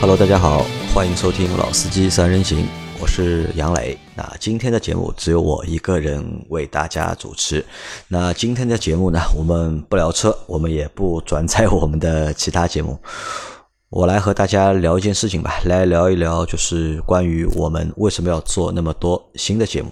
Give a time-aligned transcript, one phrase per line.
[0.00, 0.64] Hello，大家好，
[0.94, 2.60] 欢迎收听《老司机三人行》，
[3.00, 3.98] 我是杨磊。
[4.14, 7.64] 那今天的节目只有我一个人为大家主持。
[8.06, 12.98] 那今天的节目呢，我们不聊车，我们也不转载我们的其他节目。
[13.90, 19.90] 我来和大家聊一件事情吧，来聊一聊，就是关于我们为什么要做那么多新的节目。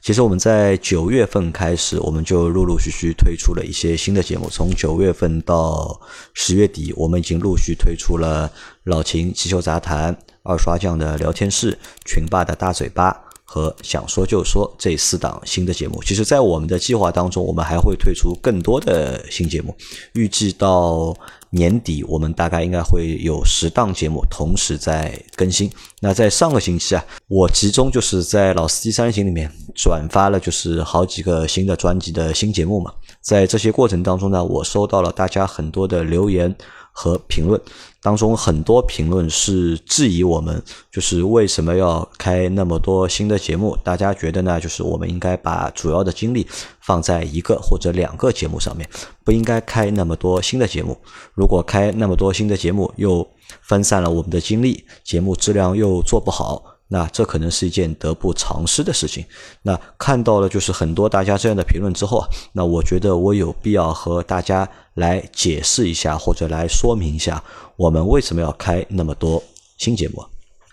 [0.00, 4.48] 其实我们在九月份开始，我们就陆陆续续推出了一些新的节目。
[4.48, 6.00] 从九月份到
[6.34, 8.50] 十月底，我们已经陆续推出了
[8.84, 16.00] 老秦汽修杂谈、二刷匠的聊天室、群霸的大嘴巴和想说就说这四档新的节目。
[16.04, 19.76] 其实，在我们的计划当中，我们还会推出更多的新节目，
[20.12, 21.16] 预计到。
[21.56, 25.68] 年底我们大概应该会有十档节目同时在更新。
[26.00, 32.92] 那在上个星期啊，我集中就是在老司机三人行里面转发了就是好几个新的专辑的新节目嘛。
[33.20, 36.54] 在这些过程当中呢，我收到了大家很多的留言。
[36.98, 37.60] 和评论
[38.00, 43.76] 当中，很多评论是质疑我们，就是为什么要开那么多新的节目？
[43.84, 44.58] 大家觉得呢？
[44.58, 46.46] 就是我们应该把主要的精力
[46.80, 48.88] 放在一个或者两个节目上面，
[49.24, 50.96] 不应该开那么多新的节目。
[51.34, 53.28] 如果开那么多新的节目，又
[53.60, 56.75] 分散了我们的精力，节目质量又做不好。
[56.88, 59.24] 那这可能是一件得不偿失的事情。
[59.62, 67.42] 那看到了就是很多大家这样的评论之后啊，那我觉得我有必要和大家来解释一下，或者来说明一下，
[67.76, 69.42] 我们为什么要开那么多
[69.78, 70.24] 新节目。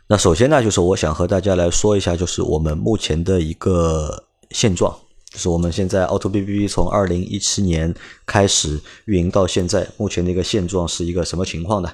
[0.08, 4.96] 那首先呢，就是我想和大家来说一下，就是我们目前的一个现状，
[5.32, 7.92] 就是我们现在 Auto B B B 从二零一七年
[8.28, 11.92] 开始运营到现在，目前的一个现状是一个什么情况呢？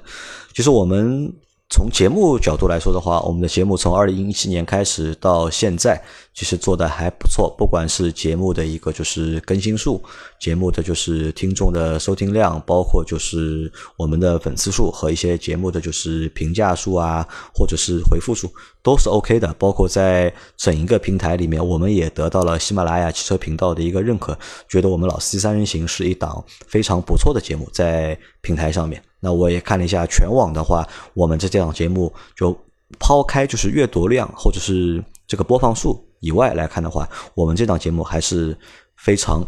[0.51, 1.33] 就是我们。
[1.71, 6.01] 从节目角度来说的话，我们的节目从二零一七年开始到现在，
[6.33, 7.47] 其实做的还不错。
[7.59, 10.01] 不管是节目的一个就是更新数，
[10.39, 17.23] 节目的就是听众的收听量，包括就是我们的粉丝数和一些节目的就是评价数啊，
[17.53, 18.51] 或者是回复数，
[18.81, 19.53] 都是 OK 的。
[19.59, 24.35] 包括在整一个平台里面，我们也得到了喜马拉雅汽车频道的一个认可，
[24.67, 28.99] 觉得我们老司机三人行是一档非常不错的节目，在平台上面。
[29.19, 32.57] 那我也看了一下全网的话，我们这这档节目就
[32.99, 38.57] 抛开就是阅读量或者是这个播放数以外来看的话，我们这档节目还是
[38.95, 39.45] 非常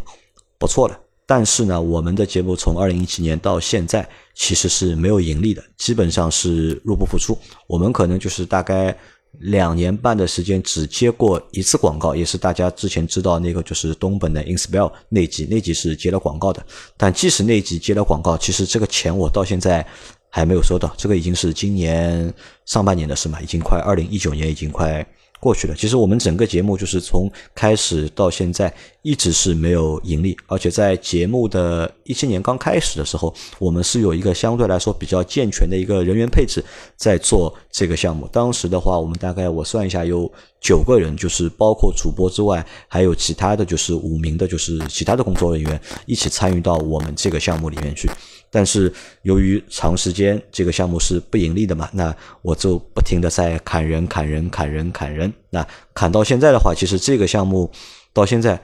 [0.57, 0.99] 不错的。
[1.25, 7.37] 但是呢，我们的节目从二零一七年到现在其实是没有盈利的，基本上是入不敷出。
[7.67, 8.97] 我们可能就是大概。
[9.39, 16.63] 两年半的时间只接过一次广告，也是大家之前知道那个就是东本的 Inspire 那集，那集是接了广告的。
[16.97, 19.85] 但即使那集接了广告，其实这个钱我到现在
[20.29, 20.93] 还没有收到。
[20.97, 22.33] 这个已经是今年
[22.65, 25.05] 上半年的事嘛，已经快二零一九年，已经快。
[25.41, 28.71] 过去了，其实我们整个节目就是从开始到现在
[29.01, 36.63] 一直是没有盈利，而且在节目的一七年刚开始的时候，我们是有一个相对来说比较健全的一个人员配置
[36.95, 38.29] 在做这个项目。
[38.31, 40.31] 当时的话，我们大概我算一下有
[40.61, 48.07] 九个人，就是包括主播之外，还有其他的就是五名的，就是其他的工作人员一起参与到我们这个项目里面去。
[48.51, 55.31] 但是由于长时间这个项目是不盈利的嘛，那我就不停的在砍人、砍人、砍人、砍人。
[55.49, 57.71] 那砍到现在的话，其实这个项目
[58.13, 58.61] 到现在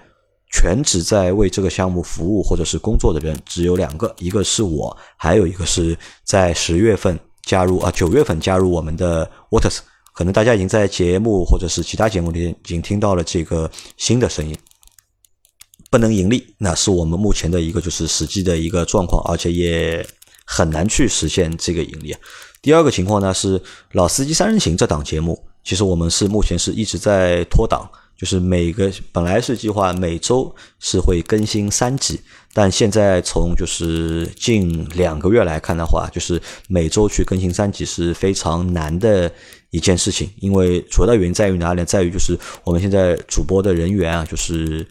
[0.52, 9.80] 全职在为这个项目服务或者是工作的人只有两个，一个是我，还有一个是在十月份加入啊九月份加入我们的 Waters。
[10.14, 14.58] 可能大家已经在节目或者是其他节目里已经听到了这个新的声音。
[15.98, 20.06] 不能盈利，那是我们目前的一个就是实际的一个状况，而且也
[20.46, 22.16] 很难去实现这个盈利。
[22.62, 23.60] 第二个情况呢是
[23.94, 32.22] 老司机三人行这档节目，其实我们是目前是一直在拖档，就是每个本来是计划每周是会更新三集，
[32.54, 39.32] 但现在从就是近两个月来看的话，就是每周去更新三集是非常难的
[39.72, 41.84] 一件事情，因为主要的原因在于哪里？
[41.86, 44.86] 在于就是我们现在主播的人员啊，就是。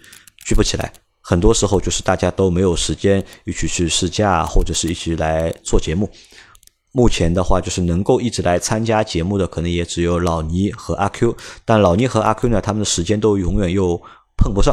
[0.47, 6.09] 聚不起来，很多时候就是大家都没有时间一起去试驾，或者是一起来做节目。
[6.93, 11.37] 目前的话，就是能够一直来参加节目的，可能也只有老倪和阿 Q。
[11.65, 14.01] 但老倪和阿 Q 呢，他们的时间都永远又
[14.37, 14.73] 碰不上。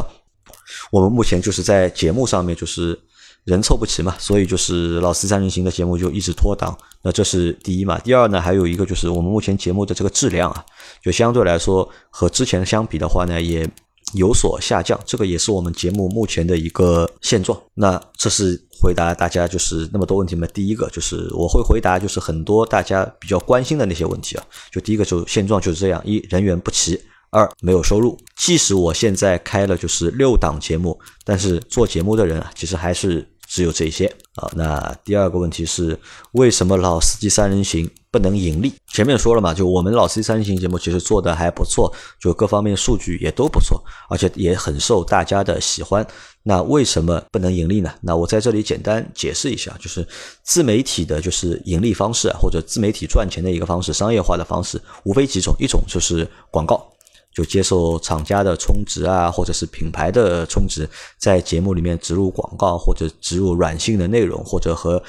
[0.92, 2.96] 我们目前就是在节目上面就是
[3.42, 6.78] 人凑不齐嘛，所以就是老四三人行的节目就一直拖档。
[7.02, 7.98] 那这是第一嘛？
[7.98, 10.64] 第二呢，还有一个就是我们目前节目的这个质量啊，
[11.02, 13.68] 就相对来说和之前相比的话呢，也。
[14.14, 17.60] 有所下降，这个也是我们节目目前的一个现状。
[17.74, 20.46] 那这是回答大家就是那么多问题嘛？
[20.54, 24.44] 第一个就是我会回答就是很多大家比较关心的那些问题啊。
[24.70, 27.00] 就第一个就现状就是这样：一人员不齐，
[27.30, 28.18] 二没有收入。
[28.36, 34.06] 即使我现在开了就是六档节目，但是做节目的人啊，其实还是只有这些
[34.36, 34.50] 啊。
[34.54, 35.98] 那第二个问题是，
[36.32, 38.72] 为什么老司机三人行不能盈利？
[38.92, 46.06] 前面说了嘛，就我们老司机三人行节目其实做的还不错，就各方面数据也都不错，而且也很受大家的喜欢。
[46.46, 47.90] 那为什么不能盈利呢？
[48.02, 50.06] 那我在这里简单解释一下，就是
[50.42, 56.86] 自媒体的就是盈利方式或者自媒体赚钱的一个方式，商业化的方式无非几种，一种就是广告，
[57.34, 60.88] 就接受厂家的充值啊，或者是品牌的充值，
[61.18, 65.02] 在节目里面植入广告或者植入软性的内容，或者和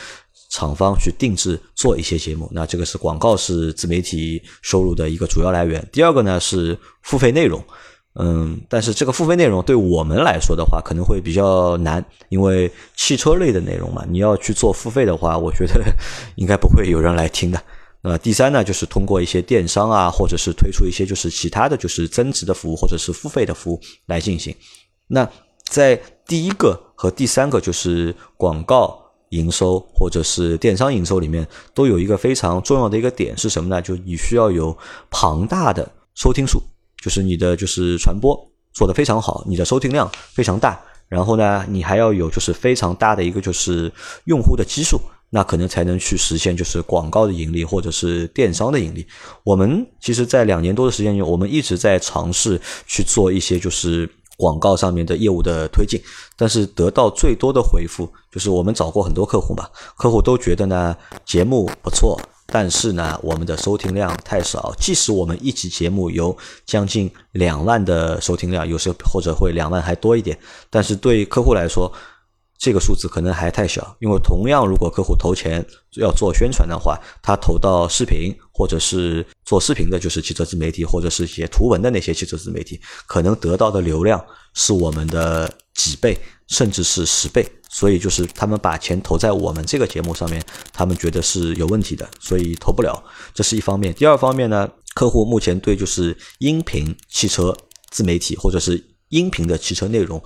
[0.50, 2.50] 厂方去定制做一些节目。
[2.51, 5.88] 那这个是广告是自媒体收入的一个主要来源。
[5.92, 7.63] 第二个呢是付费内容。
[8.18, 15.83] 嗯，但是这个付费内容对我们来说的话，可能会比较难，因为汽车类的内容嘛，你要去做付费的话，我觉得
[16.38, 17.62] 应该不会有人来听的。
[18.06, 24.56] 呃第三呢，就是通过一些电商啊，或者是推出一些就是其他的就是增值的服务，或者是付费的服务来进行。
[25.07, 25.28] 那
[25.63, 28.96] 在第一个和第三个就是广告
[29.30, 33.81] 营收或者是电商营收里面，都有一个非常重要的一个点是什么呢？
[33.81, 34.78] 就你需要有
[35.10, 36.62] 庞大的收听数。
[37.02, 38.36] 就是你的就是传播
[38.74, 43.92] 做得非常好，你的收听量非常大，然后呢，你还要有就是非常大的一个就是
[44.25, 45.00] 用户的基数，
[45.36, 49.06] 那可能才能去实现就是广告的盈利或者是电商的盈利。
[49.44, 56.02] 我们其实，在两年多的时间里，我们一直在尝试去做一些就是广告上面的业务的推进，
[56.38, 59.68] 但是得到最多的回复就是我们找过很多客户嘛，
[59.98, 60.96] 客户都觉得呢
[61.26, 62.18] 节目不错。
[62.48, 64.74] 但是呢，我们的收听量太少。
[64.80, 70.38] 即使我们一期节目有将近两万的收听量，有时候或者会两万还多一点，
[70.70, 71.92] 但是对客户来说，
[72.57, 73.96] 这个数字可能还太小。
[74.00, 75.66] 因为同样，如果客户投钱
[75.98, 84.24] 要做宣传的话，他投到视频或者是做视频的，就是汽车自媒体，或者是写图文的那些汽车自媒体，可能得到的流量
[84.54, 86.18] 是我们的几倍，
[86.48, 87.46] 甚至是十倍。
[87.68, 90.42] 所以就是他们把钱投在我们这个节目上面，
[90.72, 93.04] 他们觉得是有问题的，所以投不了。
[93.34, 93.94] 这是一方面。
[93.94, 97.54] 第二方面呢，客户目前对就是音频汽车
[97.90, 100.24] 自媒体或者是音频的汽车内容，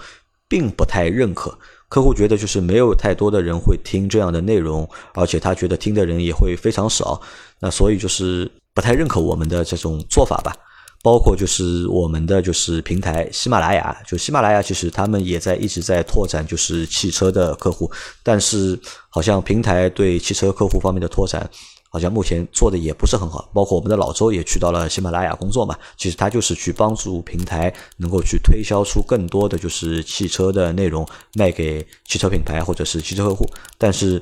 [0.49, 1.57] 并不太认可。
[1.87, 7.21] 客户觉得就是没有太多的人会听这样的内容，而且他觉得听的人也会非常少。
[7.59, 10.53] 那所以就是不太认可我们的这种做法吧。
[11.01, 17.89] 包括就是我们的就是平台喜马拉雅，就喜马拉雅其实他们也在一直在拓展就是汽车的客户，
[18.21, 21.49] 但是好像平台对汽车客户方面的拓展，
[21.89, 23.49] 好像目前做的也不是很好。
[23.53, 33.45] 包括我们的老周也去到了喜马拉雅工作嘛，其实他就是去帮助平台能够去推销出更多的就是汽车的内容卖给汽车品牌或者是汽车客户，
[33.77, 34.21] 但是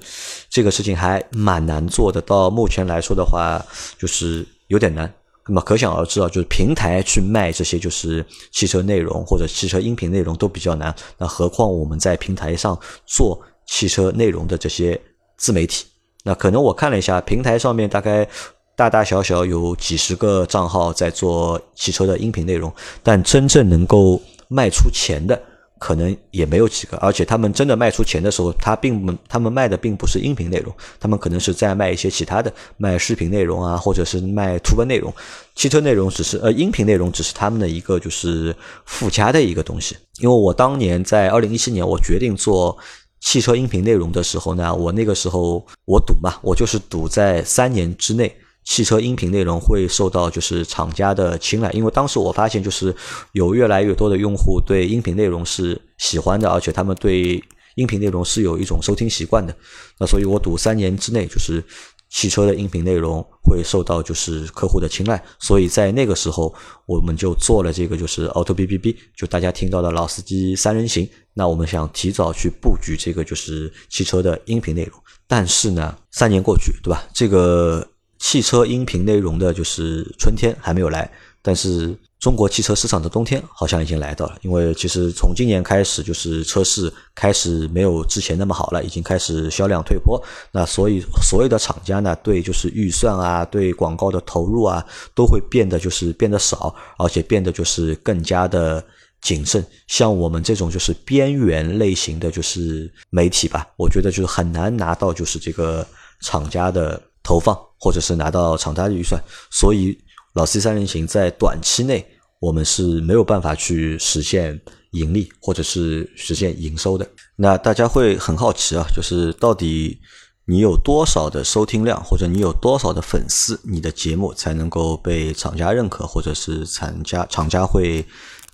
[0.50, 2.22] 这个事情还蛮难做的。
[2.22, 3.64] 到目前来说的话，
[4.00, 5.14] 就是有点难。
[5.50, 15.00] 那么可想而知啊，就是平台去卖这些就是汽车内容或者汽车音频内容都比较难，那何况我们在平台上做汽车内容的这些
[15.38, 15.86] 自媒体，
[16.28, 18.28] 那可能我看了一下，平台上面大概
[18.76, 22.70] 大大小小有几十个账号在做汽车的音频内容，
[23.02, 25.42] 但真正能够卖出钱的。
[25.80, 35.14] 可能也没有几个，而且他们真的卖出钱的时候，他并不，他们卖的并不是音频内容，他们可能是在卖一些其他的，卖视频内容啊，或者是卖图文内容，
[35.54, 39.96] 汽车内容只是呃，音频内容只是他们的一个就是附加的一个东西。
[40.20, 42.76] 因为我当年在二零一七年我决定做
[43.20, 48.36] 汽车音频内容的时候呢，我那个时候我赌嘛，我就是赌在三年之内。
[48.70, 52.94] 汽车音频内容会受到就是厂家的青睐，因为当时我发现就是
[53.32, 57.42] 有越来越多的用户对音频内容是喜欢的，而且他们对
[57.76, 59.56] 音频内容是有一种收听习惯的。
[59.98, 61.64] 那所以我赌三年之内就是
[62.10, 66.54] 汽车的音频内容会受到就是客户的青睐，所以在那个时候
[66.86, 71.10] 我们就做了这个就是 Auto B B B，就大家听到的老司机三人行。
[71.34, 74.94] 那我们想提早去布局这个就是汽车的音频内容，
[75.28, 77.04] 但是呢，三年过去，对吧？
[77.14, 77.88] 这个。
[78.20, 81.08] 汽车音频内容的就是春天还没有来，
[81.48, 84.38] 但是中国汽车市场的冬天好像已经来到了。
[84.42, 90.22] 因为其实从今年开始，就是车市开始没有之前那么好了，已经开始销量退坡。
[90.52, 94.86] 那所以所有的厂家呢，对就是预算啊，对广告的投入啊，
[95.16, 98.84] 都会变得就是变得少，而且变得就是更加的
[99.22, 99.66] 谨慎。
[99.88, 105.88] 像我们这种就是边缘类型的就是媒体吧，我觉得就是很难拿到就是这个
[106.20, 107.02] 厂家的。
[107.24, 109.94] 投放或者是拿到厂家的预算，所以
[110.34, 112.06] 老 C 三人行在短期内
[112.40, 114.60] 我们是没有办法去实现
[114.92, 117.08] 盈利或者是实现营收的。
[117.36, 120.00] 那大家会很好奇啊，就是到底
[120.46, 128.06] 你有多少的收听量，或者你有多少的粉丝，你的节目才能够被厂家认可，或者是厂家厂家会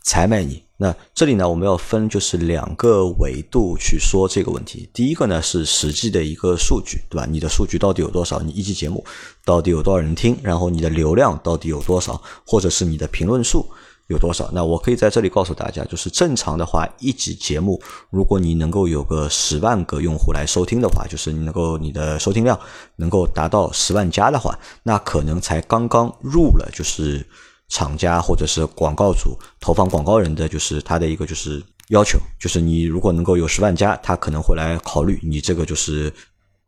[0.01, 0.63] 采买你。
[0.83, 4.89] 那这里呢，我们要分就是两个维度去说这个问题。
[4.91, 7.25] 第一个呢是实际的一个数据，对吧？
[7.25, 8.41] 你的数据到底有多少？
[8.41, 9.01] 你一期节目
[9.45, 10.37] 到底有多少人听？
[10.43, 12.21] 然后你的流量到底有多少？
[12.45, 13.65] 或者是你的评论数
[14.07, 14.49] 有多少？
[14.51, 22.59] 那我可以在这里告诉大家，就是正常的话，一集节目如果你能够有个十万个用户来收听的话，就是你能够你的收听量
[22.97, 27.25] 能够达到十万加的话，那可能才刚刚入了就是。
[27.73, 36.13] 厂家或者是广告主投放广告人的就是他的一个就是要求，就是你如果能够有十万加，他可能会来考虑你这个就是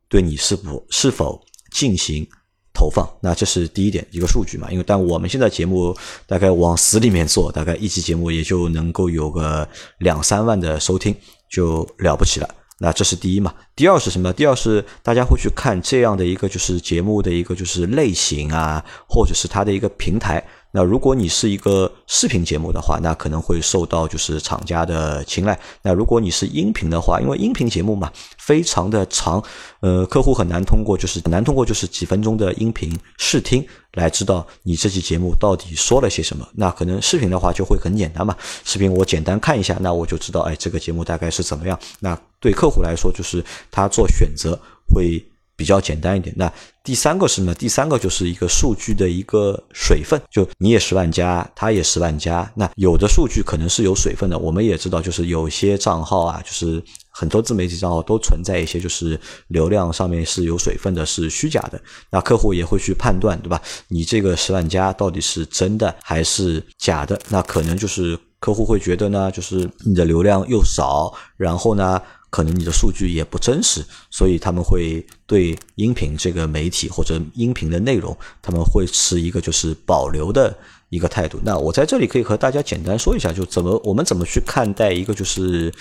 [0.10, 1.40] 对你是否是否
[1.72, 2.28] 进行
[2.74, 3.08] 投放。
[3.22, 4.72] 那这是第一点一个数据嘛？
[4.72, 5.96] 因为但我们现在节目
[6.26, 9.68] 大概往死里面做，大概一期节目也就能够有个
[10.00, 11.16] 两三万的收听
[11.52, 12.50] 就了不起了。
[12.80, 13.54] 那这是第一嘛？
[13.74, 14.34] 第二是什么？
[14.34, 20.44] 第二是大家会去看这样的一个就是节目的一个就是类型啊，或者是它的一个平台。
[20.76, 25.58] 那如果你是一个视频节目的话，那可能会受到就是厂家的青睐。
[25.82, 29.42] 那如果你是音频的话，因为音频节目嘛，非常的长，
[29.80, 36.46] 呃，客户很难通过就是难通过就是几分钟的音频试听来知道你这期节目到底说了些什么。
[36.56, 41.80] 那可能视频的话就会很简单嘛，视频我简单看一下，那我就知道，哎，这个节目大概是怎么样。
[42.02, 43.42] 那对客户来说，就是
[43.72, 44.60] 他做选择
[44.94, 45.26] 会。
[45.56, 46.34] 比较简单一点。
[46.38, 46.52] 那
[46.84, 47.54] 第三个是什么？
[47.56, 52.52] 第三个就是一个数据的一个水分，就你也十万加，他也十万加。
[52.56, 54.38] 那有的数据可能是有水分的。
[54.38, 61.82] 我们也知道，就是有些账号啊，就是很多自媒体账号都存在一些就是流量上面是有水分的，是虚假的。
[62.12, 63.60] 那客户也会去判断，对吧？
[63.88, 67.20] 你这个十万加到底是真的还是假的？
[67.30, 72.00] 那可能就是客户会觉得呢，就是你的流量又少，然后呢？
[72.36, 80.54] 可能你的数据也不真实，所以他们会对音频这个媒体或者音频的内容，他们会持一个就是保留的
[80.90, 81.40] 一个态度。
[81.44, 85.72] 那我在这里可以和大家简单说一下，就怎么我们怎么去看待一个就是。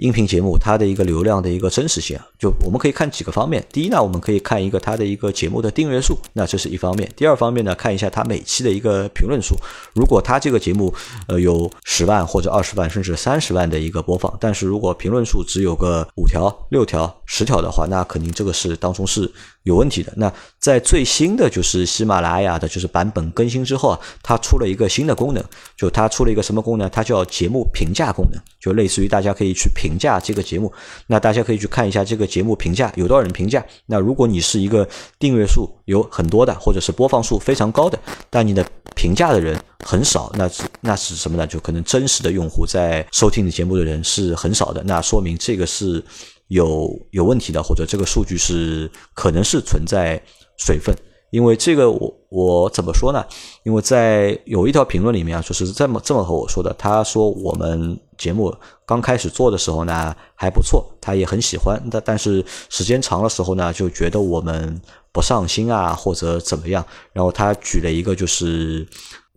[0.00, 3.62] 音频节目它的一个流量的一个真实性啊，就我们可以看几个方面。
[3.70, 7.06] 第一呢，我们可以看一个它的一个节目的订阅数，那这是一方面。
[7.14, 9.54] 第二方面呢，看一下它每期的一个评论数。
[9.92, 10.92] 如果它这个节目
[11.28, 19.30] 呃有十万或者二十万甚至三十万的一个播放，但是如果评论数只有个五条、六条、十条的话，那肯定这个是当中是
[19.62, 20.12] 有问题的。
[20.16, 25.44] 那在最新的就是喜马拉雅的就是版本更新之后啊，它出了一个新的功能，
[25.76, 26.90] 就它出了一个什么功能？
[26.90, 29.92] 它叫节目评价功能，就类似于大家可以去评。
[30.00, 30.72] 价这个节目，
[31.08, 33.62] 那大家可以去看一下这个节目评价有多少人评价。
[33.84, 34.88] 那如果你是一个
[35.18, 37.98] 订阅数有很多的，或者是播放数非常高的，
[38.30, 41.46] 但你的评价的人很少，那是那是什么呢？
[41.46, 46.02] 就可能真实的用户在收听你节目的人是很少的，那说明这个是
[46.50, 50.20] 有有问题的，或者这个数据是可能是存在
[50.56, 50.94] 水分。
[51.30, 53.24] 因为这个我我怎么说呢？
[53.62, 56.74] 因为在有一条评论里面啊，就是这么这么和我说的。
[56.76, 58.52] 他说我们节目
[58.84, 61.80] 刚开始做的时候呢还不错，他也很喜欢。
[61.88, 64.80] 但但是时间长的时候呢，就觉得我们
[65.12, 66.84] 不上心啊，或者怎么样。
[67.12, 68.86] 然后他举了一个就是。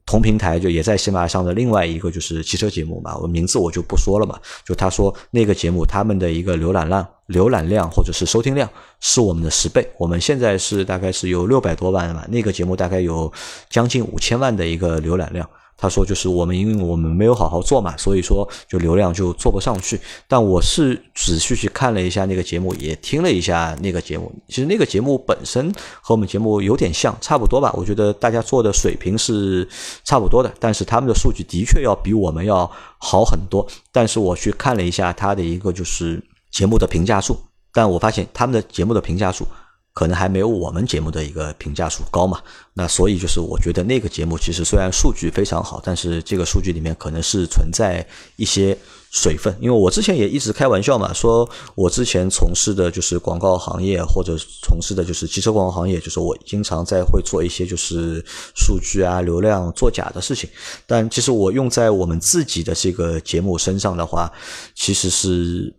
[0.05, 4.39] 同平台就也在喜马拉雅上的另外一个就是汽车节目嘛，我名字我就不说了嘛。
[4.65, 8.69] 就他说那个节目他们的一个浏览量、浏览量或者是收听量
[8.99, 13.31] 是我们的十倍，我们现在是大概是有六百多万嘛，那个节目大概有
[13.69, 15.49] 将近五千万的一个浏览量。
[15.75, 19.99] 他说：“就是我们，因为我们没有好好做嘛，所以说就流量就做不上去。
[20.27, 24.31] 但我是仔细去看了一下那个节目，也听了一下那个节目。
[24.47, 27.73] 其实那个节目本身和我们节目有点像，差不多吧。
[27.75, 29.67] 我觉得大家做的水平是
[30.05, 33.67] 差不多的，但是他们的数据的确要比我们要好很多。
[33.91, 37.37] 但是我去看了一下他的一个就是节目的评价数，
[37.73, 39.45] 但我发现他们的节目的评价数。”
[39.93, 42.41] 可能还没有我们节目的一个评价数高嘛？
[42.73, 48.03] 那所以就是我觉得那个节目其实虽然数据非常好，但是这个数据里面可能是存在
[48.35, 48.75] 一些
[49.11, 49.55] 水分。
[49.61, 60.49] 因为我之前也一直开玩笑嘛，说我之前从事的就是广告行业，或者从事的就是汽车广告行业，就是我经常在会做一些就是数据啊、流量作假的事情。
[60.87, 64.31] 但其实我用在我们自己的这个节目身上的话，
[64.73, 65.75] 其实是。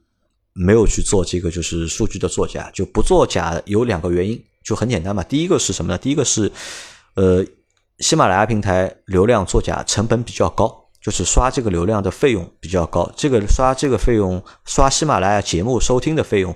[0.55, 5.23] 没有去做这个就是数据的作假，就不作假有两个原因，就很简单嘛。
[5.25, 5.99] 第一个是什么呢？
[5.99, 6.51] 第一个是，
[7.15, 7.45] 呃，
[7.99, 13.11] 喜马拉雅平台流量作假成本比较高，就是刷这个流量的费用比较高。
[13.17, 16.55] 这个刷这个费用，刷喜马拉雅节目收听的费用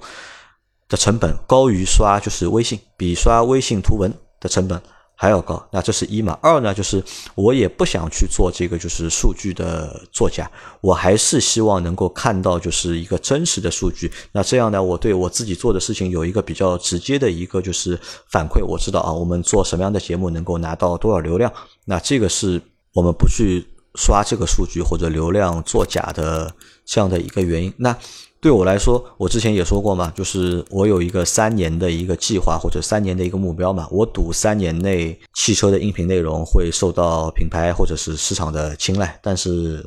[0.89, 4.81] 的成本高于刷就是微信，比刷微信图文的成本
[5.21, 5.61] 还要高。
[5.73, 6.39] 那这是一嘛？
[6.41, 7.03] 二呢，就是
[7.35, 10.49] 我也不想去做这个就是数据的作假，
[10.81, 14.09] 我还是希望能够看到就是一个真实的数据。
[14.31, 17.99] 那这样呢，我对我自己做的事情有一个比较直接的一个就是
[18.29, 18.65] 反馈。
[18.65, 21.53] 我知道啊，我们做什么样的节目能够拿到多少流量。
[21.85, 23.67] 那这个是我们不去
[23.99, 26.55] 刷这个数据或者流量作假的
[26.87, 27.75] 这样的一个原因。
[27.77, 27.95] 那
[28.41, 33.89] 对我来说，我之前也说过嘛，就是我有一个三年的一个计划或者三年的一个目标嘛。
[33.91, 39.85] 我赌三年内汽车的音频内容会受到品牌或者是市场的青睐，但是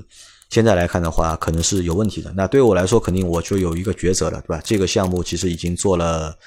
[0.50, 2.30] 现在来看的话，可能是有问题的。
[2.36, 4.62] 那对我来说，肯定我就有一个抉择了，对吧？
[4.65, 6.38] 这个项目其实已经做了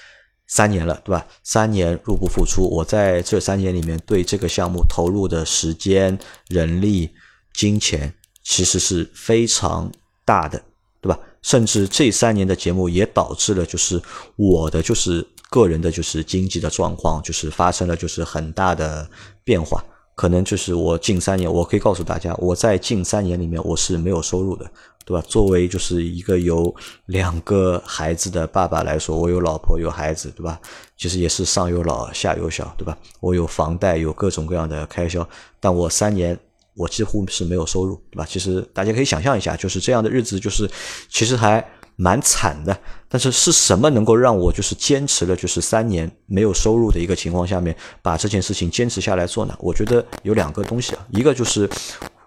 [0.47, 1.27] 三年了，对吧？
[1.43, 6.19] 三年入不敷出，我在这三年里面对这个项目投入的时间、
[6.49, 7.09] 人力、
[7.55, 9.91] 金钱，其实是非常
[10.25, 10.61] 大的，
[11.01, 11.19] 对吧？
[11.41, 14.01] 甚至这三年的节目也导致了，就是
[14.37, 19.09] 我的就是个人的，就是经济的状况，就是发生了就是很大的
[19.45, 19.83] 变化。
[20.17, 24.65] 可能就是我近三年，我可以告诉大家，我在近三年里面我是没有收入的，
[25.05, 25.23] 对吧？
[25.29, 26.75] 作为就是一个有
[27.07, 30.59] 两个孩子的爸爸来说，我有老婆有孩子，对吧？
[30.97, 32.97] 其实也是上有老下有小，对吧？
[33.21, 35.29] 我有房贷，有各种各样的开销，
[35.61, 36.39] 但我三年。
[36.75, 38.27] 我几乎是没有收入，对吧？
[38.29, 40.69] 其实大家可以想象一下，就是这样的日子，就是
[41.09, 41.65] 其实还
[41.97, 42.77] 蛮惨的。
[43.09, 49.57] 但是是什么能够让我就是坚持了就是三年没有收入的一个情况下面，把这件事情坚持下来做呢？
[49.61, 51.71] 我觉得有两个东西啊，一个就是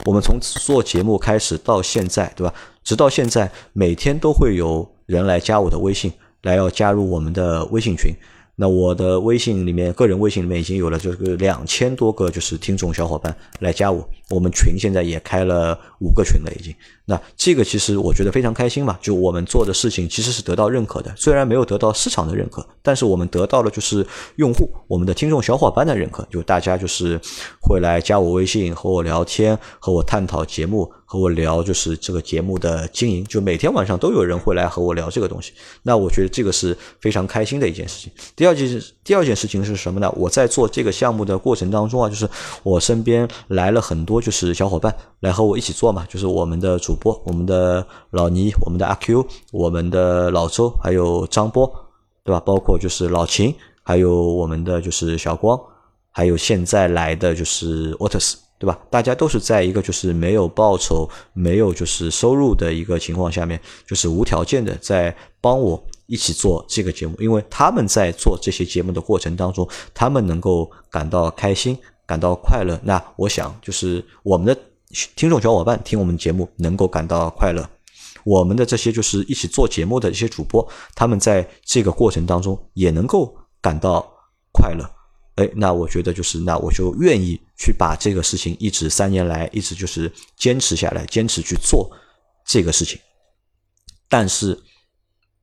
[0.06, 2.54] 我们从做节目开始到现在，对吧？
[2.86, 6.14] 直到现在，每天都会有人来加我的微信，
[6.44, 8.14] 来要加入我们的微信群。
[8.60, 16.74] 那我的微信里面，个人微信里面已经有了这个两千多个就是听众小伙伴来加我，我们群现在也开了五个群了已经。
[17.06, 24.04] 那这个其实我觉得非常开心嘛，就我们做的事情其实是得到认可的，虽然没有得到市场的认可，但是我们得到了就是
[24.38, 27.22] 用户、我们的听众小伙伴的认可，就大家就是
[27.62, 30.92] 会来加我微信和我聊天，和我探讨节目。
[31.10, 35.54] 和我聊就是这个节目的经营，就每天晚上都有人会来和我聊这个东西。
[35.84, 38.12] 那我觉得这个是非常开心的一件事情。
[38.36, 40.14] 第二件事，第二件事情是什么呢？
[40.18, 42.30] 我在做这个项目的过程当中啊，就是
[42.62, 51.72] 我身边来了很多就是小伙伴来和我一起做嘛，就是我们的主播，我们的老倪，我们的阿 Q，我们的老周，还有张波，
[52.26, 52.42] 对吧？
[52.42, 55.58] 包括就是老秦，还有我们的就是小光，
[56.12, 58.38] 还有现在来的就是沃特斯。
[58.60, 58.80] 对吧？
[58.90, 72.80] 大家都是在一个就是没有报酬、没有就是收入的一个情况下面，就是无条件的在帮我一起做这个节目，因为他们在做这些节目的过程当中，他们能够感到开心、感到快乐。
[72.84, 74.60] 那我想，就是我们的
[75.16, 77.70] 听众小伙伴听我们节目能够感到快乐，
[78.24, 84.04] 我们的这些就是一起做节目的一些主播，他们在这个过程当中也能够感到
[84.52, 84.84] 快乐。
[85.36, 91.92] 哎，那我觉得就是，那我就愿意去把这个事情一直三年来一直就是坚持下来，坚持去做
[92.46, 93.00] 这个事情。
[94.08, 94.58] 但是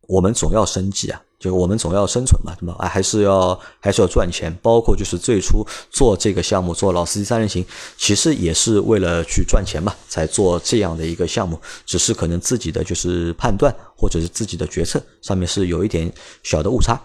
[0.06, 2.76] 我们总要生计啊，就我们总要生存嘛，对吧？
[2.78, 4.54] 啊，还是要还是要赚钱。
[4.62, 7.64] 包括就是最初做这个项目，做老司机三人行，
[7.96, 11.60] 其实也是为了去赚钱嘛，才做这样的一个项目。
[11.84, 17.00] 只是可能自己的就是判断或者是自己的决策上面是有一点小的误差。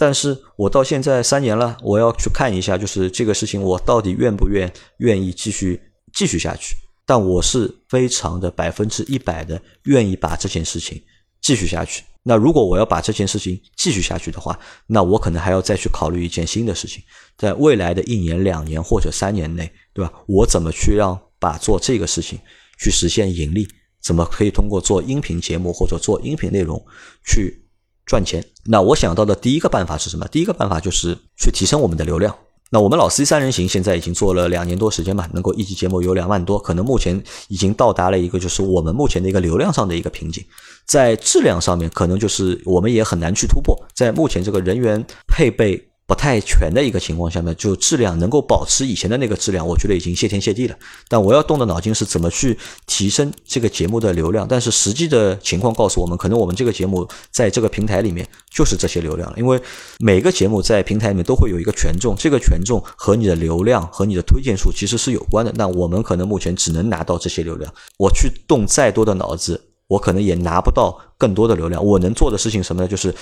[0.00, 5.78] 但是我到现在三年了，我要去看一下，就是这个事情我到底愿不愿愿意继续
[6.14, 6.74] 继续下去？
[7.04, 11.02] 但我是非常的百分之一百的愿意把这件事情
[11.42, 12.02] 继续下去。
[12.22, 17.02] 那如果我要把这件事情继续下去的话，那我可能还要再去考虑一件新的事情，
[17.36, 20.10] 在未来的一年、两年或者三年内，对吧？
[20.26, 22.38] 我怎么去让把做这个事情
[22.78, 23.68] 去实现盈利？
[24.02, 26.82] 怎么可以通过做音频节目或者做音频内容
[27.26, 27.66] 去？
[28.10, 30.26] 赚钱，那我想到的第一个办法是什么？
[30.32, 32.34] 第一个办法就是去提升我们的流量。
[32.72, 40.44] 那我们老司机三人行现在已经做了两年多时间嘛，能够一集节目有两万多，可能目前已经到达了一个就是我们目前的一个流量上的一个瓶颈，
[40.84, 45.89] 在质量上面可能就是我们也很难去突破，在目前这个人员配备。
[46.10, 50.76] 不太全的一个情况下面，就质量能够保持以前的那个质量，我觉得已经谢天谢地了。
[51.06, 54.44] 但我要动的脑筋是怎么去提升这个节目的流量。
[54.48, 59.38] 但是实际的情况告诉我们，可能我们这个节目在这个平台里面就是这些流量了。
[59.38, 59.62] 因为
[60.00, 65.52] 每个节目在平台里面都会有一个权重，这个权重和你的流量和你的推荐数其实是有关的。
[65.54, 71.86] 那我们可能目前只能拿到这些流量，我去动再多的脑子，我可能也拿不到更多的流量。
[71.86, 72.88] 我能做的事情什么呢？
[72.88, 73.14] 就是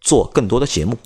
[0.00, 0.96] 做更多的节目。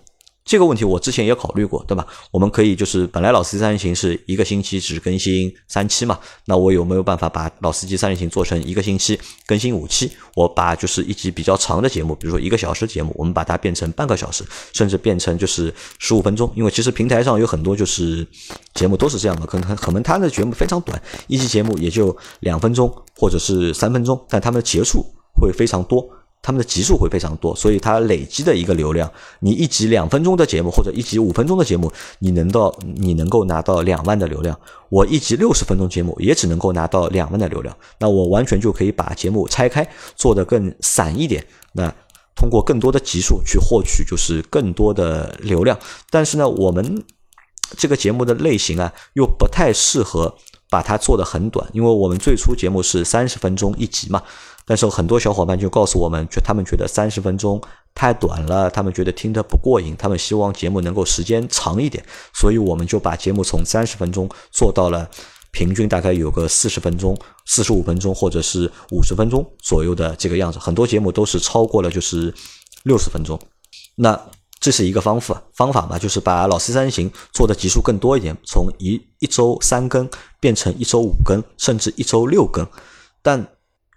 [0.45, 2.05] 这个问题我之前也考虑过，对吧？
[2.33, 10.11] 我们可以就是本来老司机三人行是一个星期只更新三期嘛，那我有没有办法把老司机三人行做成一个星期更新五期？
[10.35, 16.51] 我把就是一集比较长的节目，比如说一个小时节目，我们把它变成半个小时，甚至变成就是十五分钟。
[16.57, 18.27] 因为其实平台上有很多就是
[18.75, 26.09] 节目都是这样的，可能可能它的节目非常短，一期节目也就两分钟或者是三分钟，但他们的结束会非常多。
[26.43, 34.59] 他们的集数会非常多，所以它累积的一个流量，你一集两分钟的节目或者一集五分钟的节目，你能到你能够拿到两万的流量。
[34.89, 41.47] 我一集六十分钟节目也只能够拿到两万的流量，那我完全就可以把节目拆开，做得更散一点。
[41.75, 41.95] 那
[42.35, 47.05] 通过更多的集数去获取就是更多的流量，但是呢，我们
[47.77, 50.35] 这个节目的类型啊，又不太适合
[50.71, 54.23] 把它做得很短，因为我们最初节目是三十分钟一集嘛。
[54.71, 57.61] 但是很多小伙伴就告诉我们，就他们觉得三十分钟
[57.93, 65.11] 太短了，他们觉得听得不过瘾，他们希望节目能够时间长一点，所以我们就把节目从三十分钟做到了
[65.51, 70.61] 平均大概有个四十分钟、四十五分钟或者是五十分钟左右的这个样子。
[70.61, 72.33] 很多节目都是超过了就是
[72.85, 73.37] 六十分钟。
[73.97, 74.17] 那
[74.61, 82.65] 这是一个方法方法嘛，就是把老 C 三行做的集数更多一点，从一一周三更变成一周五更，甚至一周六更，
[83.21, 83.45] 但。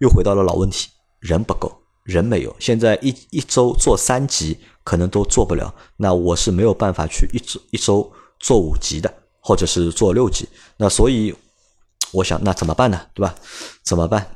[0.03, 0.89] 又回到了老问题，
[1.21, 1.71] 人不够，
[2.03, 2.53] 人没有。
[2.59, 10.45] 现在一一周做三集可能都做不了，那我是没有办法去一周一周做五集的，或者是做六集。
[10.75, 11.33] 那所以
[12.11, 12.99] 我想，那怎么办呢？
[13.13, 13.33] 对吧？
[13.81, 14.35] 怎么办？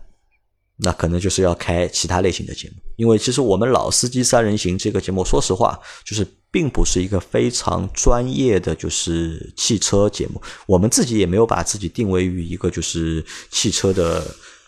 [0.77, 14.23] 那可能就是要开其他类型的节目，因为其实我们老司机三人行这个节目，说实话，就是并不是一个非常专业的就是汽车节目，我们自己也没有把自己定位于一个就是汽车的。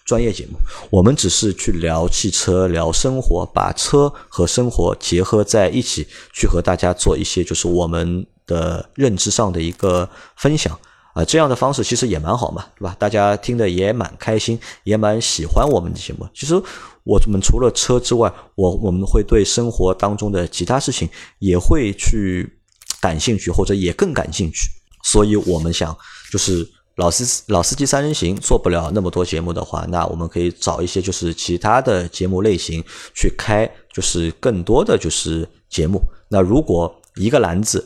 [0.10, 0.58] 专业节目，
[0.90, 10.76] 我们只是去聊汽车、聊生活，把车和生活结合在一起，去和大家做一些就是我们的认知上的一个分享
[11.14, 11.24] 啊。
[11.24, 12.96] 这样的方式其实也蛮好嘛，对吧？
[12.98, 16.28] 大家听的也蛮开心，也蛮喜欢我们的节目。
[16.34, 16.60] 其实
[17.04, 22.52] 我们除了车之外，我我们会对生活当中的其他事情也会去
[23.00, 24.72] 感兴趣，或者也更感兴趣。
[25.04, 25.96] 所以我们想
[26.32, 26.68] 就是。
[27.00, 32.84] 老司老司机三人行做不了那么多节目的话，那我们可以找一些就是其他的节目类型
[33.16, 36.02] 去开，就是更多的就是节目。
[36.28, 37.80] 那如果一个篮子，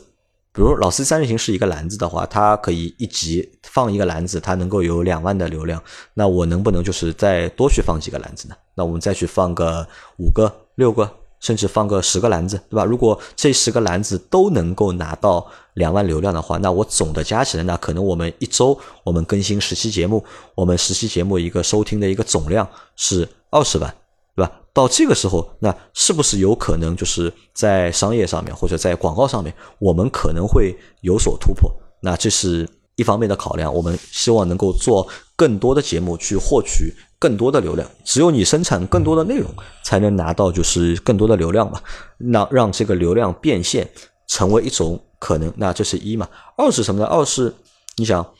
[0.52, 5.80] 比如老司机三人行是一个篮子的话，它可以一集放一个篮子，它能够有两万的流量。
[6.14, 8.56] 那我能不能就是再多去放几个篮子呢？
[8.74, 9.86] 那我们再去放个
[10.18, 11.08] 五个、六个。
[11.44, 12.86] 甚至放个十个篮子，对吧？
[12.86, 23.94] 如果这十个篮子都能够拿到两万流量的话，那我总的加起来，那可能我们一周我们更新十期节目，我们十期节目一个收听的一个总量是二十万，
[24.34, 24.50] 对吧？
[24.72, 31.70] 到这个时候，那是不是有可能就是在商业上面或者在广告上面，我们可能会有所突破？
[32.00, 36.94] 那这是一方面的考量，我们希望能够做更多的节目去获取。
[37.24, 39.50] 更多的流量，只有你生产更多的内容，
[39.82, 41.80] 才能拿到就是更多的流量嘛。
[42.18, 43.90] 那让这个流量变现
[44.28, 46.28] 成为一种可能，那这是一嘛。
[46.58, 47.06] 二是什么呢？
[47.06, 47.50] 二是
[47.96, 48.30] 你想，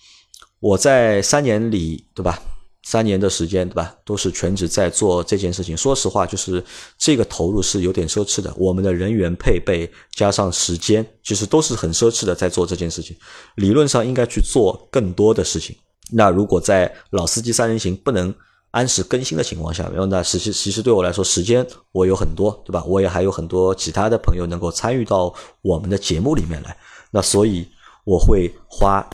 [0.61, 2.39] 我在三年里，对吧？
[2.83, 3.97] 三年的时间，对吧？
[4.05, 5.75] 都是全职在做这件事情。
[5.75, 6.63] 说实话，就是
[6.99, 8.53] 这个投入是有点奢侈的。
[8.59, 13.17] 我们的人员配备加上时间，其实都是很奢侈的，在做这件事情。
[13.55, 15.75] 理论上应该去做更多的事情。
[16.13, 18.35] 那如果在老司机三人行不能。
[18.75, 22.83] 按时更新的情况下，然后呢，实际其实对我来说，时间我有很多，对吧？
[22.85, 25.33] 我也还有很多其他的朋友能够参与到
[25.63, 26.77] 我们的节目里面来。
[27.13, 27.65] 那所以
[28.05, 29.09] 我会花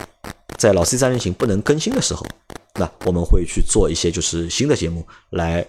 [0.57, 2.25] 在老 C 三人行不能更新的时候，
[2.73, 5.63] 那我们会去做一些就是新的节目来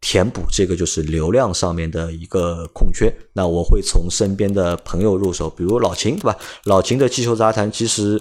[0.00, 3.14] 填补这个就是流量上面的一个空缺。
[3.32, 6.36] 那我会从身边的朋友入手，比如老秦，对吧？
[6.64, 8.20] 老秦的气球杂谈，其实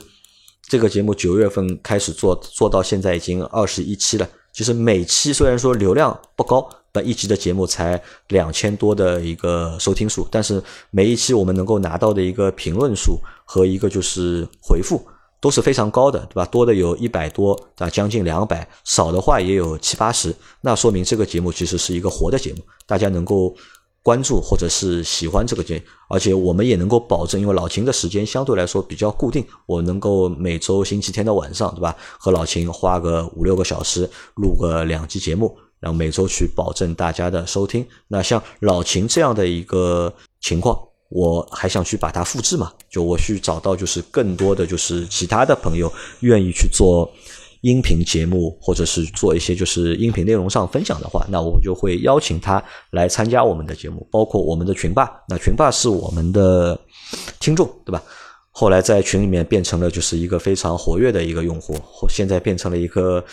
[0.69, 4.29] 这个节目九月份开始做，做到现在已经二十一期了。
[4.55, 15.05] 其实每期虽然说流量不高，但一集的节目才两千多的一个收听数，但是每一期我们能够拿到的一个评论数和一个就是回复
[15.41, 16.45] 都是非常高的，对吧？
[16.45, 23.53] 多的有一百多啊，将近两百，少的话也有七八十，那说明这个节目其实是一个活的节目，大家能够。
[24.05, 31.95] 关注或者是喜欢这个节，而且我们也能够保证，因为老秦的时间相对来说比较固定，我能够每周星期天的晚上，对吧？
[32.19, 37.83] 和老秦花个五六个小时录个两集节目，然后每周去保证大家的收听。
[38.07, 42.71] 那像老秦这样的一个情况，我还想去把它复制嘛？
[42.87, 47.11] 就我去找到就是更多的就是其他的朋友愿意去做。
[47.65, 55.09] 音频节目，或者是做一些就是音频内容上分享的话，那我就会邀请他来参加我们的节目，包括我们的群霸。
[55.27, 56.79] 那群霸是我们的
[57.39, 58.03] 听众，对吧？
[58.51, 61.75] 后来在群里面变成了就是一个非常活跃的一个用户，
[62.07, 63.25] 现在变成了一个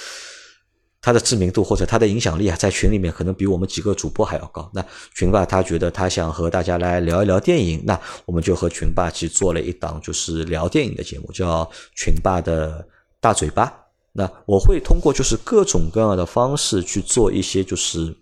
[1.03, 4.67] 他的知名度或者他的影响力啊，在群里面可能比我们几个主播还要高。
[4.73, 4.83] 那
[5.15, 12.83] 群霸他觉得他想和大家来聊一聊电影，那我们就和群霸去做了一档就是聊电影的节目，叫群霸的
[13.21, 13.82] 大嘴巴。
[14.13, 18.15] 那我会通过就是各种各样的方式去做一些就是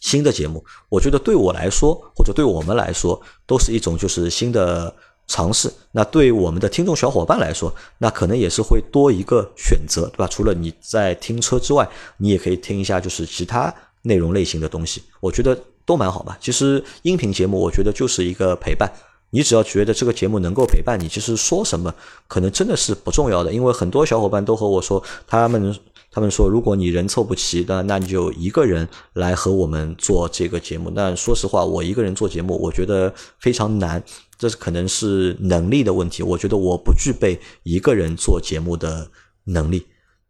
[0.00, 4.94] 新的节目，我觉得对我来说或者对我们来说都是一种就是新的。
[5.28, 10.28] 尝试，那对我们的听众小伙伴来说，那可能也是会多一个选择，对吧？
[10.28, 16.38] 除了你在听车之外，你也可以听一下就是其他内容类型的东西，我觉得都蛮好吧。
[16.40, 18.88] 其实音频节目，我觉得就是一个陪伴，
[19.36, 21.94] 你只要觉得这个节目能够陪伴你，其实说什么
[22.26, 23.52] 可能真的是不重要的。
[23.52, 25.76] 因为很多小伙伴都和我说，他们
[26.10, 30.90] 他们说，如果你人凑不齐，那那你就一个人来和我们做这个节目。
[30.94, 34.02] 那说实话，我一个人做节目，我觉得非常难。
[34.38, 39.10] 这是可能是能力的问题，我觉得我不具备一个人做节目的
[39.44, 39.84] 能力，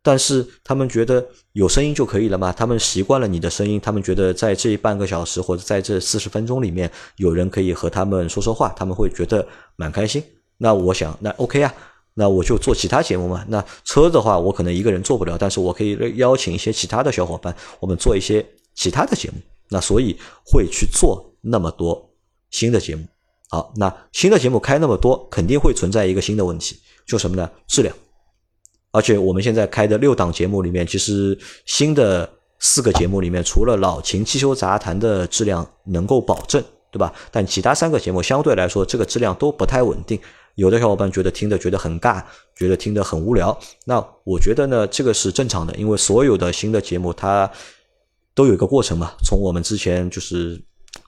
[0.07, 2.53] 但是他们觉得有声音就可以了嘛？
[2.53, 10.23] 他们习惯了你的声音，他们觉得在这半个小时或者在这四十分钟里面，有人可以和他们说说话，他们会觉得蛮开心。
[10.59, 11.75] 那我想，那 OK 啊，
[12.15, 13.45] 那我就做其他节目嘛。
[13.49, 19.39] 那车的话，我可能一个人做不了，但是我可以邀请一些其他的小伙伴，我们做一些其他的节目。
[19.71, 22.09] 那所以会去做那么多
[22.51, 23.05] 新的节目。
[23.49, 27.51] 好，那新的节目开那么多，肯定会存在一个新的问题，就什么呢？
[27.67, 27.93] 质量。
[28.97, 32.27] 而且我们现在开的六档节目里面，其实新的
[32.59, 37.13] 四个节目里面，除了老秦汽修杂谈的质量能够保证，对吧？
[37.31, 40.19] 但其他三个节目相对来说，这个质量都不太稳定。
[40.55, 42.23] 有的小伙伴觉得听的觉得很尬，
[42.57, 43.55] 觉得听得很无聊。
[43.85, 47.51] 那我觉得呢，这个是正常的，因为所有的新的节目它
[48.35, 49.13] 都有一个过程嘛。
[49.23, 50.59] 从我们之前就是。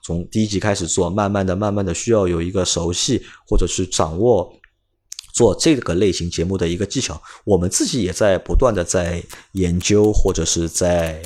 [0.03, 4.53] 从第一集开始做，慢慢的、慢慢的，需要有一个熟悉或者是掌握
[5.33, 7.21] 做这个类型节目的一个技巧。
[7.45, 11.21] 我们自己也在不断的在研究或者是在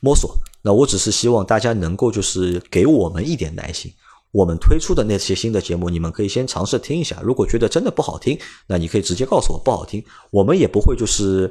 [0.00, 0.36] 摸索。
[0.62, 3.92] 那我只是希望大家能够就是给我们一点耐心。
[4.30, 7.20] 我们推出的那些新的节目，你们可以先尝试听一下。
[7.22, 11.50] 如果觉得真的不好听，那你可以直接告诉我不好听，我们也不会就是，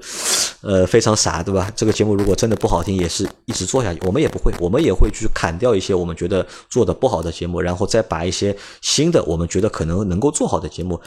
[0.62, 1.72] 呃，非常傻，对吧？
[1.76, 11.00] 这个节目如果真的不好听，也是一直做下去，我们也不会，我们也会去砍掉一些我们觉得做的不好的节目，然后再把一些新的我们觉得可能能够做好的节目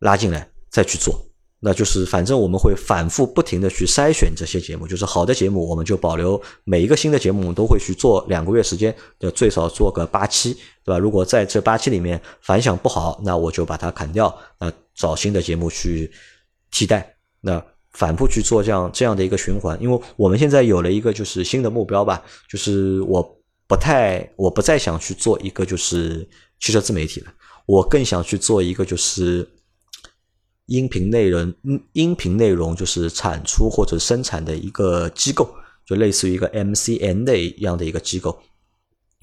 [0.00, 1.18] 拉进来，再去做。
[1.62, 10.98] 那就是反正我们会反复不停的去筛选这些节目，就是好的节目我们就保留，每一个新的节目我们都会去做两个月时间，就最少做个八期，对吧？
[10.98, 16.10] 如果在这八期里面反响不好，那我就把它砍掉，那找新的节目去
[16.70, 19.78] 替代，那反复去做这样这样的一个循环。
[19.82, 23.22] 因为我们现在有了一个就是新的目标吧，就是我
[23.66, 26.26] 不太我不再想去做一个就是
[26.58, 27.26] 汽车自媒体了，
[27.66, 29.46] 我更想去做一个就是。
[30.70, 31.52] 音频内容，
[31.94, 35.52] 音频内容就是产出或者生产的一个机构，
[35.84, 38.40] 就类似于一个 MCN 的一样的一个机构。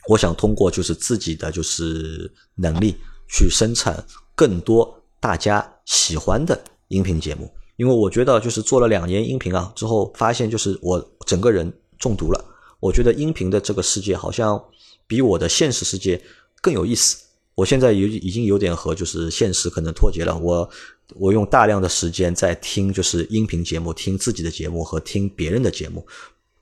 [0.10, 2.96] 我想通过就是自己的就是能力
[3.30, 4.06] 去生产
[4.36, 12.46] 更多大家喜欢的音频节目，因为我觉得就是做了两年音频啊之后，发现就是我整个人中毒了。
[12.82, 14.62] 我觉得音频的这个世界好像
[15.08, 16.22] 比我的现实世界
[16.62, 17.24] 更有意思。
[17.56, 20.38] 我现在有已经有点和就是现实可能脱节了。
[20.38, 20.70] 我。
[21.16, 26.06] 我用大量的时间在听，就是音频节目，听自己的节目和听别人的节目，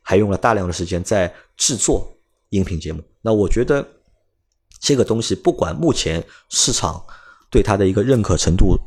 [0.03, 2.07] 还用了大量的时间在制作
[2.49, 3.01] 音频节目。
[3.23, 3.83] 那我觉得
[4.79, 7.03] 这个东西，不管目前市场
[7.49, 8.77] 对它的一个认可程度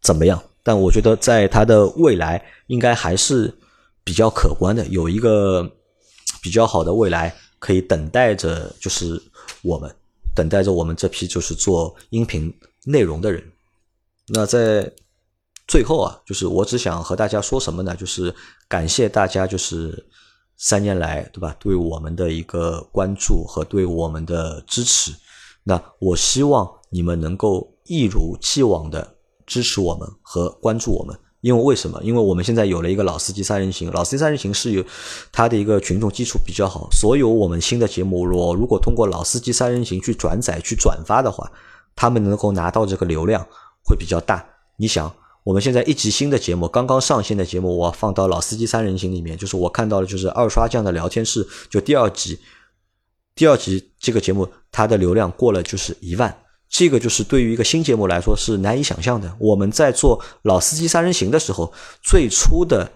[0.00, 3.52] 怎么样，但我觉得在它的未来应该还是
[4.04, 5.68] 比较可观的，有一个
[6.40, 9.20] 比较好的未来可以等待着，就是
[9.62, 9.92] 我们
[10.32, 12.54] 等待着我们这批就是做音频
[12.84, 13.42] 内容的人。
[14.28, 14.88] 那在。
[15.68, 17.94] 最后啊，就是我只想和大家说什么呢？
[17.94, 18.34] 就是
[18.66, 20.08] 感谢大家，就是
[20.56, 21.54] 三年来，对吧？
[21.60, 25.12] 对我们的一个关注和对我们的支持。
[25.64, 31.14] 那我希望你们能够一如既往的支持我们和关注我们。
[31.42, 32.02] 因为为什么？
[32.02, 34.82] 因为我们现在有了一个老司机三人行，老司机三人行是有
[35.30, 36.88] 它的一个群众基础比较好。
[36.90, 41.48] 所有我们新的节目，我如果通过老司机三人行去转载、去转发的话，
[41.94, 43.46] 他们能够拿到这个流量
[43.84, 44.44] 会比较大。
[44.78, 45.14] 你想？
[45.48, 52.38] 我们现在一集新的节目刚刚上线的节目，我放到老司机三人行里面，就是我看到的，就是二刷匠的聊天室，就第二集，
[53.34, 59.34] 第二集这个节目它的流量过了就是一万，这个就是对于一个新节目来说是难以想象的。
[59.40, 62.92] 我们在做老司机三人行的时候，最初的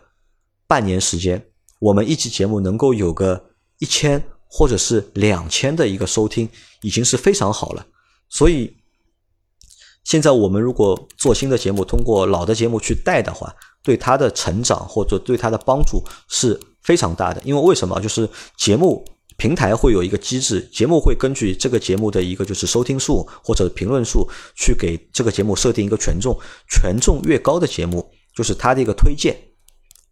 [0.66, 1.42] 半年时间，
[1.78, 3.42] 我们一集节目能够有个
[3.78, 6.46] 一千或者是两千的一个收听，
[6.82, 7.86] 已经是非常好了。
[8.28, 8.76] 所以。
[10.04, 17.40] 现在我们如果做新的节目，通过老的节目去带的话，对他的成长或者对他的帮助是非常大的。
[17.44, 18.00] 因为为什么？
[18.00, 19.04] 就是节目
[19.36, 26.38] 平台会有一个机制，节目会根据这个节目的一个就是收听数或者评论数，去给这个节目设定一个权重。
[26.68, 29.36] 权重越高的节目，就是它的一个推荐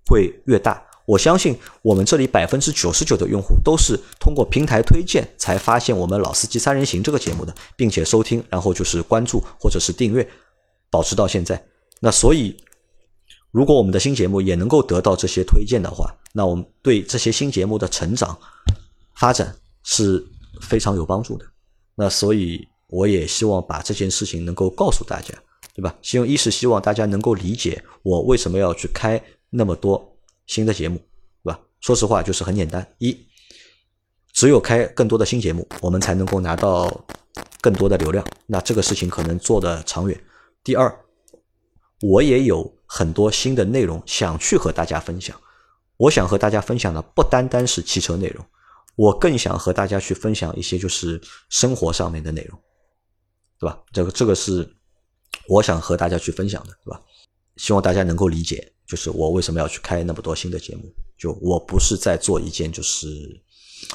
[0.07, 0.90] 会越大。
[1.11, 10.25] 我相信我们这里百分之九十九的用户都是通过平台推荐才发现我们《老司机三人行》这个节目的，并且收听，然后就是关注或者是订阅，
[10.89, 11.61] 保持到现在。
[11.99, 12.57] 那所以，
[13.51, 18.39] 如果我们的新节目也能够得到这些推荐的话，那我们对这些新节目的成长
[19.17, 20.25] 发展是
[20.61, 21.45] 非常有帮助的。
[21.97, 25.35] 那所以，我也希望把这件事情能够告诉大家，
[25.75, 25.93] 对吧？
[26.03, 29.21] 希望一是希望大家能够理解我为什么要去开
[29.51, 30.07] 那么多。
[30.51, 30.97] 新的节目，
[31.45, 31.61] 对吧？
[31.81, 33.17] 说实话，就是很简单：一，
[34.33, 36.91] 只有开更多的新节目，我们才能够拿到
[37.61, 38.27] 更多的流量。
[38.47, 40.25] 那这个事情可能做的长远。
[40.65, 40.93] 第二，
[42.03, 45.41] 我也有很多新的内容想去和大家分享。
[45.97, 48.45] 我想和大家分享的不单单是汽车内容，
[48.97, 52.59] 我更想和大家去分享一些就是生活上面的内容，
[53.61, 53.81] 对吧？
[53.93, 54.69] 这个这个是
[55.47, 57.01] 我想和大家去分享的，对吧？
[57.57, 58.73] 希望大家能够理解。
[58.91, 60.93] 就是我为什么要去开那么多新的节目？
[61.17, 63.41] 就我不是在做一件就是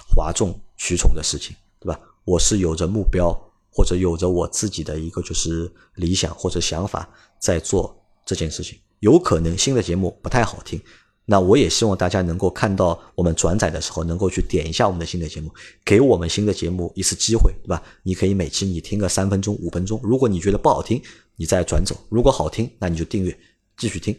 [0.08, 2.00] 哗众取宠的事情，对吧？
[2.24, 3.38] 我是有着目标
[3.70, 7.94] 或者有着我自己的一个就是理想或者想法在做
[8.26, 8.80] 这件事情。
[9.02, 10.82] 有可能新的节目不太好听，
[11.26, 15.52] 那我也希望大家能够看到我们转载的时候，能够去点一下我们的新的节目，
[15.84, 17.84] 给我们新的节目一次机会，对吧？
[18.04, 21.02] 你可以每期你听个三分钟、五分钟，如果你觉得不好听，
[21.36, 23.38] 你再转走；如果好听，那你就订阅
[23.78, 24.18] 继续听。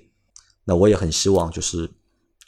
[0.68, 1.88] 那我也很希望，就是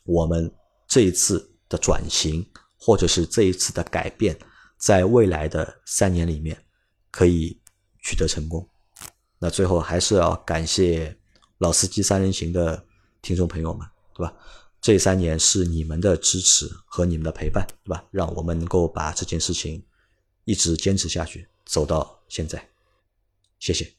[0.03, 0.53] 我们
[0.89, 2.45] 这一次的转型，
[2.77, 4.37] 或者是这一次的改变，
[4.77, 6.61] 在未来的三年里面
[7.13, 7.57] 可以
[8.03, 8.69] 取得成功。
[9.39, 11.17] 那最后还是要感谢
[11.59, 12.85] 老司机三人行的
[13.23, 14.35] 听众朋友们，对吧？
[14.81, 18.05] 这三年是你们的支持和你们的陪伴，对吧？
[18.11, 19.85] 让我们能够把这件事情
[20.45, 22.69] 一直坚持下去，走到现在。
[23.61, 23.98] 谢谢。